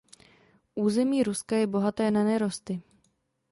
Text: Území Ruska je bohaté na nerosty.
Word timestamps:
Území 0.75 1.23
Ruska 1.23 1.57
je 1.57 1.67
bohaté 1.67 2.11
na 2.11 2.23
nerosty. 2.23 2.81